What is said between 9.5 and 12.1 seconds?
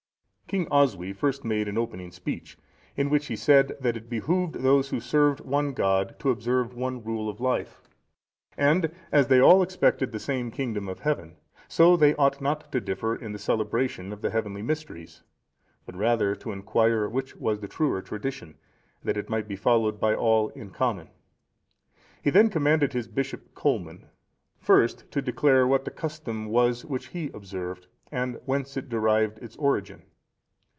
expected the same kingdom in heaven, so